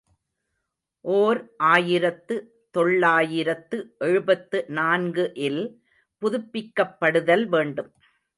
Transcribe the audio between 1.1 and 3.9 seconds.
ஓர் ஆயிரத்து தொள்ளாயிரத்து